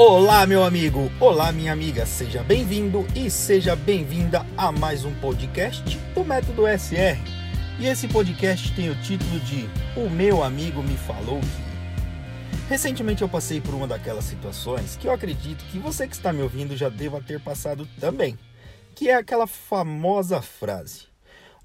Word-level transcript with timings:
Olá, 0.00 0.46
meu 0.46 0.62
amigo! 0.62 1.10
Olá, 1.18 1.50
minha 1.50 1.72
amiga! 1.72 2.06
Seja 2.06 2.40
bem-vindo 2.44 3.04
e 3.16 3.28
seja 3.28 3.74
bem-vinda 3.74 4.46
a 4.56 4.70
mais 4.70 5.04
um 5.04 5.12
podcast 5.18 5.82
do 6.14 6.24
Método 6.24 6.68
SR. 6.68 7.18
E 7.80 7.86
esse 7.88 8.06
podcast 8.06 8.72
tem 8.76 8.90
o 8.90 9.02
título 9.02 9.40
de 9.40 9.68
O 9.96 10.08
Meu 10.08 10.44
Amigo 10.44 10.84
Me 10.84 10.96
Falou 10.96 11.40
Que. 11.40 12.68
Recentemente 12.68 13.22
eu 13.22 13.28
passei 13.28 13.60
por 13.60 13.74
uma 13.74 13.88
daquelas 13.88 14.24
situações 14.26 14.94
que 14.94 15.08
eu 15.08 15.12
acredito 15.12 15.64
que 15.64 15.80
você 15.80 16.06
que 16.06 16.14
está 16.14 16.32
me 16.32 16.42
ouvindo 16.42 16.76
já 16.76 16.88
deva 16.88 17.20
ter 17.20 17.40
passado 17.40 17.84
também, 17.98 18.38
que 18.94 19.10
é 19.10 19.14
aquela 19.14 19.48
famosa 19.48 20.40
frase: 20.40 21.08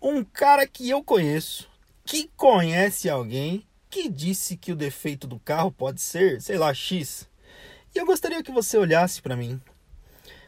Um 0.02 0.24
cara 0.24 0.66
que 0.66 0.90
eu 0.90 1.04
conheço, 1.04 1.70
que 2.04 2.32
conhece 2.36 3.12
alguém, 3.12 3.64
que 3.92 4.10
disse 4.10 4.58
que 4.58 4.72
o 4.72 4.76
defeito 4.76 5.28
do 5.28 5.38
carro 5.38 5.72
pode 5.72 6.02
ser, 6.02 6.42
sei 6.42 6.58
lá, 6.58 6.74
X 6.74 7.32
e 7.96 8.00
eu 8.00 8.06
gostaria 8.06 8.42
que 8.42 8.52
você 8.52 8.78
olhasse 8.78 9.22
para 9.22 9.36
mim. 9.36 9.62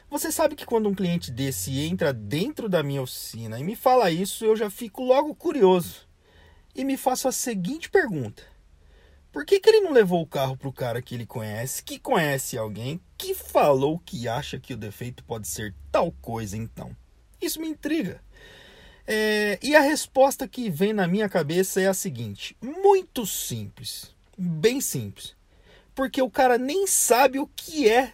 Você 0.09 0.31
sabe 0.31 0.55
que 0.55 0.65
quando 0.65 0.89
um 0.89 0.95
cliente 0.95 1.31
desse 1.31 1.79
entra 1.79 2.13
dentro 2.13 2.67
da 2.67 2.81
minha 2.81 3.01
oficina 3.01 3.59
e 3.59 3.63
me 3.63 3.75
fala 3.75 4.09
isso, 4.09 4.45
eu 4.45 4.55
já 4.55 4.69
fico 4.69 5.03
logo 5.03 5.35
curioso 5.35 6.07
e 6.73 6.83
me 6.83 6.97
faço 6.97 7.27
a 7.27 7.31
seguinte 7.31 7.89
pergunta: 7.89 8.43
Por 9.31 9.45
que, 9.45 9.59
que 9.59 9.69
ele 9.69 9.81
não 9.81 9.91
levou 9.91 10.21
o 10.21 10.27
carro 10.27 10.57
para 10.57 10.69
o 10.69 10.73
cara 10.73 11.01
que 11.01 11.15
ele 11.15 11.25
conhece, 11.25 11.83
que 11.83 11.99
conhece 11.99 12.57
alguém, 12.57 12.99
que 13.17 13.33
falou 13.33 13.99
que 13.99 14.27
acha 14.27 14.59
que 14.59 14.73
o 14.73 14.77
defeito 14.77 15.23
pode 15.23 15.47
ser 15.47 15.73
tal 15.91 16.11
coisa 16.21 16.57
então? 16.57 16.95
Isso 17.41 17.59
me 17.59 17.67
intriga. 17.67 18.23
É, 19.07 19.59
e 19.61 19.75
a 19.75 19.81
resposta 19.81 20.47
que 20.47 20.69
vem 20.69 20.93
na 20.93 21.07
minha 21.07 21.29
cabeça 21.29 21.81
é 21.81 21.87
a 21.87 21.93
seguinte: 21.93 22.55
muito 22.61 23.25
simples, 23.25 24.15
bem 24.37 24.81
simples 24.81 25.34
porque 25.95 26.21
o 26.21 26.29
cara 26.29 26.57
nem 26.57 26.85
sabe 26.85 27.39
o 27.39 27.47
que 27.47 27.89
é 27.89 28.13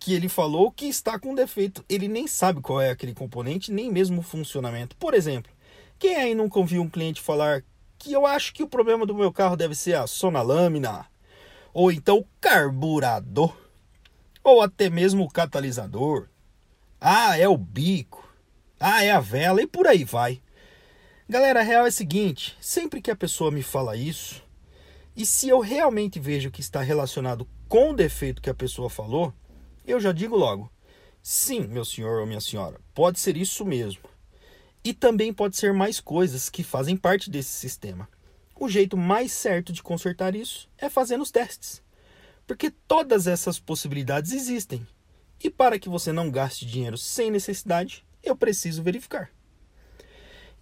que 0.00 0.12
ele 0.12 0.28
falou 0.28 0.70
que 0.70 0.86
está 0.86 1.18
com 1.18 1.34
defeito. 1.34 1.84
Ele 1.88 2.08
nem 2.08 2.26
sabe 2.26 2.60
qual 2.60 2.80
é 2.80 2.90
aquele 2.90 3.14
componente, 3.14 3.72
nem 3.72 3.90
mesmo 3.90 4.20
o 4.20 4.22
funcionamento. 4.22 4.96
Por 4.96 5.14
exemplo, 5.14 5.52
quem 5.98 6.16
aí 6.16 6.34
nunca 6.34 6.58
ouviu 6.58 6.82
um 6.82 6.88
cliente 6.88 7.20
falar 7.20 7.64
que 7.98 8.12
eu 8.12 8.26
acho 8.26 8.52
que 8.52 8.62
o 8.62 8.68
problema 8.68 9.04
do 9.06 9.14
meu 9.14 9.32
carro 9.32 9.56
deve 9.56 9.74
ser 9.74 9.94
a 9.94 10.06
sonalâmina, 10.06 11.06
ou 11.72 11.90
então 11.90 12.18
o 12.18 12.26
carburador, 12.40 13.56
ou 14.42 14.62
até 14.62 14.88
mesmo 14.88 15.24
o 15.24 15.30
catalisador. 15.30 16.28
Ah, 17.00 17.36
é 17.38 17.48
o 17.48 17.56
bico. 17.56 18.26
Ah, 18.78 19.04
é 19.04 19.10
a 19.10 19.20
vela 19.20 19.60
e 19.60 19.66
por 19.66 19.86
aí 19.86 20.04
vai. 20.04 20.40
Galera, 21.28 21.60
a 21.60 21.62
real 21.62 21.84
é 21.84 21.88
a 21.88 21.92
seguinte, 21.92 22.56
sempre 22.60 23.02
que 23.02 23.10
a 23.10 23.16
pessoa 23.16 23.50
me 23.50 23.62
fala 23.62 23.96
isso, 23.96 24.42
e 25.18 25.26
se 25.26 25.48
eu 25.48 25.58
realmente 25.58 26.20
vejo 26.20 26.48
que 26.48 26.60
está 26.60 26.80
relacionado 26.80 27.44
com 27.68 27.90
o 27.90 27.92
defeito 27.92 28.40
que 28.40 28.48
a 28.48 28.54
pessoa 28.54 28.88
falou, 28.88 29.34
eu 29.84 29.98
já 29.98 30.12
digo 30.12 30.36
logo: 30.36 30.70
sim, 31.20 31.66
meu 31.66 31.84
senhor 31.84 32.20
ou 32.20 32.26
minha 32.26 32.40
senhora, 32.40 32.80
pode 32.94 33.18
ser 33.18 33.36
isso 33.36 33.64
mesmo. 33.64 34.04
E 34.84 34.94
também 34.94 35.32
pode 35.32 35.56
ser 35.56 35.72
mais 35.72 35.98
coisas 35.98 36.48
que 36.48 36.62
fazem 36.62 36.96
parte 36.96 37.28
desse 37.30 37.50
sistema. 37.50 38.08
O 38.54 38.68
jeito 38.68 38.96
mais 38.96 39.32
certo 39.32 39.72
de 39.72 39.82
consertar 39.82 40.36
isso 40.36 40.68
é 40.78 40.88
fazendo 40.88 41.22
os 41.22 41.32
testes. 41.32 41.82
Porque 42.46 42.70
todas 42.70 43.26
essas 43.26 43.58
possibilidades 43.58 44.30
existem. 44.30 44.86
E 45.42 45.50
para 45.50 45.80
que 45.80 45.88
você 45.88 46.12
não 46.12 46.30
gaste 46.30 46.64
dinheiro 46.64 46.96
sem 46.96 47.28
necessidade, 47.28 48.06
eu 48.22 48.36
preciso 48.36 48.84
verificar. 48.84 49.32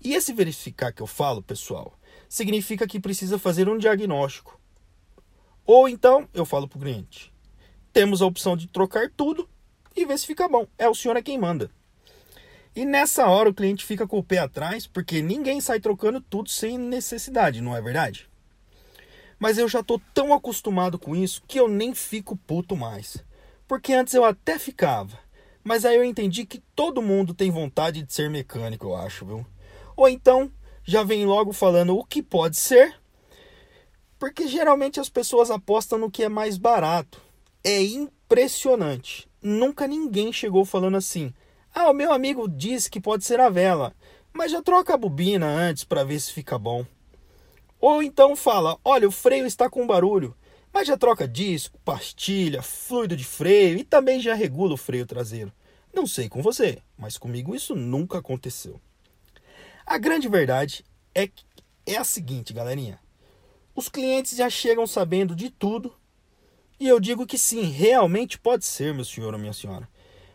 E 0.03 0.15
esse 0.15 0.33
verificar 0.33 0.93
que 0.93 1.03
eu 1.03 1.07
falo, 1.07 1.43
pessoal, 1.43 1.93
significa 2.29 2.87
que 2.87 3.01
precisa 3.01 3.39
fazer 3.39 3.69
um 3.69 3.79
diagnóstico. 3.79 4.61
Ou 5.65 5.89
então, 5.89 6.29
eu 6.33 6.45
falo 6.45 6.69
para 6.69 6.79
o 6.79 6.81
cliente: 6.81 7.33
temos 7.93 8.23
a 8.23 8.27
opção 8.27 8.57
de 8.57 8.69
trocar 8.69 9.11
tudo 9.17 9.49
e 9.97 10.05
ver 10.05 10.19
se 10.19 10.27
fica 10.27 10.49
bom. 10.49 10.67
É 10.79 10.89
o 10.89 10.95
senhor 10.95 11.17
é 11.17 11.23
quem 11.23 11.39
manda. 11.39 11.71
E 12.75 12.85
nessa 12.85 13.27
hora 13.27 13.49
o 13.49 13.55
cliente 13.55 13.87
fica 13.87 14.07
com 14.07 14.19
o 14.19 14.23
pé 14.23 14.39
atrás, 14.39 14.87
porque 14.87 15.23
ninguém 15.23 15.61
sai 15.61 15.81
trocando 15.81 16.21
tudo 16.21 16.51
sem 16.51 16.77
necessidade, 16.77 17.63
não 17.63 17.75
é 17.75 17.81
verdade? 17.81 18.29
Mas 19.39 19.57
eu 19.57 19.69
já 19.69 19.83
tô 19.83 19.99
tão 20.13 20.33
acostumado 20.33 20.99
com 20.99 21.17
isso 21.17 21.43
que 21.49 21.59
eu 21.59 21.69
nem 21.69 21.95
fico 21.95 22.37
puto 22.37 22.77
mais. 22.77 23.25
Porque 23.67 23.93
antes 23.93 24.15
eu 24.15 24.25
até 24.25 24.59
ficava. 24.59 25.19
Mas 25.65 25.85
aí 25.85 25.97
eu 25.97 26.05
entendi 26.05 26.47
que 26.47 26.63
todo 26.75 27.03
mundo 27.03 27.35
tem 27.35 27.51
vontade 27.51 28.03
de 28.03 28.13
ser 28.13 28.31
mecânico, 28.31 28.87
eu 28.87 28.97
acho, 28.97 29.27
viu? 29.27 29.47
Ou 29.97 30.09
então 30.09 30.51
já 30.87 31.03
vem 31.03 31.27
logo 31.27 31.53
falando 31.53 31.99
o 31.99 32.05
que 32.05 32.23
pode 32.23 32.57
ser, 32.57 32.95
porque 34.19 34.47
geralmente 34.47 35.01
as 35.01 35.09
pessoas 35.09 35.51
apostam 35.51 35.99
no 35.99 36.11
que 36.11 36.23
é 36.23 36.29
mais 36.29 36.57
barato. 36.57 37.21
É 37.65 37.83
impressionante. 37.83 39.29
Nunca 39.43 39.89
ninguém 39.89 40.33
chegou 40.33 40.65
falando 40.65 40.97
assim: 40.97 41.35
"Ah, 41.75 41.91
o 41.91 41.93
meu 41.93 42.13
amigo 42.13 42.49
disse 42.49 42.89
que 42.89 43.01
pode 43.01 43.25
ser 43.25 43.41
a 43.41 43.51
vela, 43.51 43.93
mas 44.33 44.53
já 44.53 44.63
troca 44.63 44.95
a 44.95 44.97
bobina 44.97 45.47
antes 45.47 45.83
para 45.83 46.05
ver 46.05 46.21
se 46.21 46.33
fica 46.33 46.57
bom". 46.57 46.87
Ou 47.81 48.01
então 48.01 48.37
fala: 48.37 48.79
"Olha, 48.85 49.09
o 49.09 49.13
freio 49.13 49.45
está 49.45 49.69
com 49.69 49.87
barulho, 49.87 50.37
mas 50.73 50.87
já 50.87 50.97
troca 50.97 51.27
disco, 51.27 51.81
pastilha, 51.85 52.63
fluido 52.63 53.17
de 53.17 53.25
freio 53.25 53.77
e 53.77 53.85
também 53.85 54.21
já 54.21 54.35
regula 54.35 54.75
o 54.75 54.79
freio 54.79 55.05
traseiro". 55.05 55.53
Não 55.93 56.07
sei 56.07 56.29
com 56.29 56.43
você, 56.43 56.79
mas 56.97 57.19
comigo 57.19 57.57
isso 57.57 57.75
nunca 57.75 58.19
aconteceu. 58.19 58.81
A 59.87 59.99
grande 59.99 60.29
verdade 60.29 60.85
é, 61.15 61.31
é 61.87 61.97
a 61.97 62.03
seguinte, 62.03 62.53
galerinha. 62.53 62.99
Os 63.73 63.89
clientes 63.89 64.37
já 64.37 64.51
chegam 64.51 64.85
sabendo 64.85 65.33
de 65.33 65.49
tudo. 65.49 65.95
E 66.81 66.89
eu 66.89 66.99
digo 66.99 67.25
que 67.25 67.39
sim, 67.39 67.63
realmente 67.63 68.37
pode 68.37 68.65
ser, 68.65 68.93
meu 68.93 69.05
senhor 69.05 69.33
ou 69.33 69.39
minha 69.39 69.53
senhora. 69.53 69.89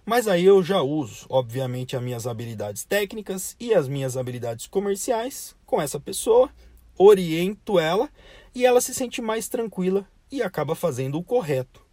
Mas 0.06 0.26
aí 0.26 0.46
eu 0.46 0.64
já 0.64 0.82
uso, 0.82 1.26
obviamente, 1.30 1.98
as 1.98 2.02
minhas 2.02 2.26
habilidades 2.26 2.86
técnicas 2.86 3.58
e 3.60 3.74
as 3.74 3.90
minhas 3.90 4.16
habilidades 4.16 4.68
comerciais 4.68 5.54
com 5.66 5.82
essa 5.82 6.00
pessoa, 6.00 6.50
oriento 6.98 7.78
ela 7.78 8.10
e 8.56 8.66
ela 8.66 8.80
se 8.80 8.94
sente 8.94 9.22
mais 9.22 9.50
tranquila 9.50 10.08
e 10.32 10.42
acaba 10.42 10.76
fazendo 10.76 11.18
o 11.18 11.24
correto, 11.24 11.86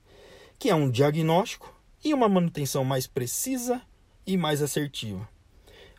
que 0.60 0.70
é 0.70 0.74
um 0.76 0.88
diagnóstico 0.88 1.74
e 2.04 2.14
uma 2.14 2.28
manutenção 2.28 2.84
mais 2.84 3.08
precisa 3.08 3.82
e 4.24 4.36
mais 4.36 4.62
assertiva. 4.62 5.28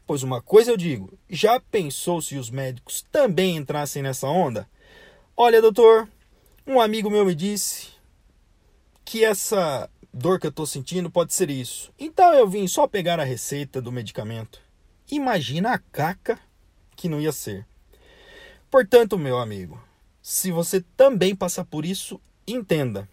Pois 0.10 0.24
uma 0.24 0.42
coisa 0.42 0.72
eu 0.72 0.76
digo, 0.76 1.20
já 1.30 1.60
pensou 1.60 2.20
se 2.20 2.36
os 2.36 2.50
médicos 2.50 3.06
também 3.12 3.58
entrassem 3.58 4.02
nessa 4.02 4.28
onda? 4.28 4.68
Olha, 5.38 5.62
doutor, 5.62 6.10
um 6.66 6.82
amigo 6.82 7.12
meu 7.12 7.24
me 7.24 7.36
disse 7.36 7.90
que 9.06 9.24
essa 9.24 9.88
dor 10.12 10.40
que 10.40 10.48
eu 10.48 10.50
estou 10.50 10.66
sentindo 10.66 11.12
pode 11.12 11.32
ser 11.36 11.52
isso. 11.52 11.94
Então 12.00 12.34
eu 12.34 12.50
vim 12.50 12.68
só 12.68 12.88
pegar 12.88 13.20
a 13.20 13.24
receita 13.24 13.80
do 13.80 13.92
medicamento. 13.92 14.60
Imagina 15.12 15.74
a 15.74 15.78
caca 15.78 16.40
que 16.96 17.08
não 17.08 17.22
ia 17.22 17.32
ser. 17.32 17.68
Portanto, 18.68 19.16
meu 19.16 19.38
amigo, 19.38 19.80
se 20.24 20.52
você 20.52 20.84
também 20.98 21.36
passar 21.36 21.66
por 21.66 21.86
isso, 21.86 22.20
entenda. 22.48 23.08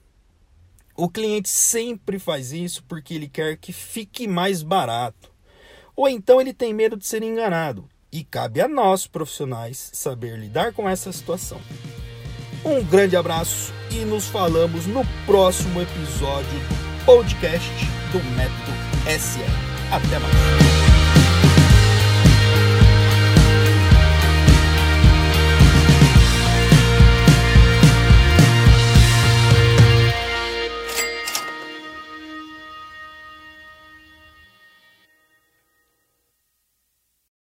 O 0.96 1.10
cliente 1.10 1.50
sempre 1.50 2.18
faz 2.18 2.52
isso 2.52 2.82
porque 2.84 3.12
ele 3.12 3.28
quer 3.28 3.58
que 3.58 3.70
fique 3.70 4.26
mais 4.26 4.62
barato 4.62 5.35
ou 5.96 6.08
então 6.08 6.40
ele 6.40 6.52
tem 6.52 6.74
medo 6.74 6.96
de 6.96 7.06
ser 7.06 7.22
enganado. 7.22 7.88
E 8.12 8.22
cabe 8.22 8.60
a 8.60 8.68
nós, 8.68 9.06
profissionais, 9.06 9.90
saber 9.92 10.38
lidar 10.38 10.72
com 10.72 10.88
essa 10.88 11.10
situação. 11.10 11.60
Um 12.64 12.82
grande 12.82 13.16
abraço 13.16 13.72
e 13.90 14.04
nos 14.04 14.26
falamos 14.26 14.86
no 14.86 15.02
próximo 15.24 15.80
episódio 15.80 16.58
do 16.58 17.04
podcast 17.04 17.70
do 18.12 18.22
Método 18.36 18.72
SR. 19.06 19.92
Até 19.92 20.18
mais. 20.18 20.65